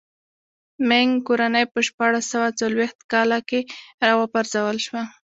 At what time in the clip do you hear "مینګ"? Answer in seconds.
0.89-1.11